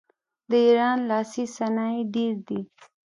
[0.49, 2.59] د ایران لاسي صنایع ډیر دي.